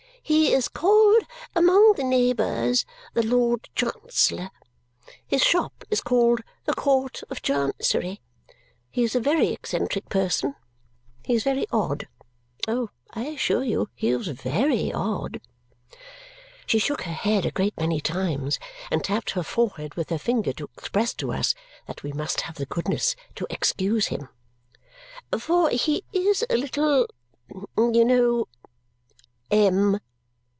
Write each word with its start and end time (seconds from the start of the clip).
"He 0.23 0.53
is 0.53 0.67
called 0.69 1.23
among 1.55 1.93
the 1.93 2.03
neighbours 2.03 2.85
the 3.15 3.25
Lord 3.25 3.67
Chancellor. 3.75 4.51
His 5.25 5.41
shop 5.43 5.83
is 5.89 5.99
called 5.99 6.41
the 6.65 6.73
Court 6.75 7.21
of 7.31 7.41
Chancery. 7.41 8.21
He 8.91 9.03
is 9.03 9.15
a 9.15 9.19
very 9.19 9.47
eccentric 9.49 10.07
person. 10.09 10.55
He 11.25 11.33
is 11.33 11.43
very 11.43 11.65
odd. 11.71 12.07
Oh, 12.67 12.91
I 13.11 13.25
assure 13.25 13.63
you 13.63 13.89
he 13.95 14.09
is 14.09 14.27
very 14.27 14.93
odd!" 14.93 15.41
She 16.67 16.79
shook 16.79 17.01
her 17.01 17.11
head 17.13 17.45
a 17.45 17.51
great 17.51 17.75
many 17.77 17.99
times 17.99 18.59
and 18.91 19.03
tapped 19.03 19.31
her 19.31 19.43
forehead 19.43 19.95
with 19.95 20.11
her 20.11 20.19
finger 20.19 20.53
to 20.53 20.69
express 20.77 21.13
to 21.15 21.33
us 21.33 21.55
that 21.87 22.03
we 22.03 22.13
must 22.13 22.41
have 22.41 22.55
the 22.55 22.67
goodness 22.67 23.15
to 23.35 23.47
excuse 23.49 24.05
him, 24.07 24.29
"For 25.37 25.71
he 25.71 26.03
is 26.13 26.45
a 26.49 26.55
little 26.55 27.07
you 27.75 28.05
know 28.05 28.45
M!" 29.49 29.99